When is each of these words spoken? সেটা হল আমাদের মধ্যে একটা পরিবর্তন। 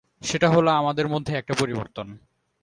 সেটা 0.21 0.49
হল 0.49 0.67
আমাদের 0.67 1.07
মধ্যে 1.07 1.33
একটা 1.33 1.53
পরিবর্তন। 1.59 2.17